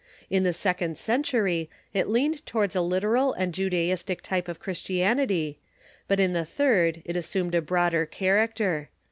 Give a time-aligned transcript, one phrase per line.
[0.31, 5.59] In the second century it leaned towards a literal and Judaistic type of Christianity,
[6.07, 8.89] but in the third it assumed a broader character.